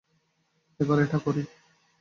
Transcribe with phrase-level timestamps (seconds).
[0.79, 1.43] এবার এটা করি।